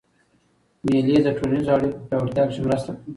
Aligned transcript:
مېلې 0.85 1.17
د 1.23 1.27
ټولنیزو 1.37 1.71
اړیکو 1.75 1.97
په 1.99 2.05
پیاوړتیا 2.09 2.43
کښي 2.47 2.61
مرسته 2.67 2.89
کوي. 2.97 3.07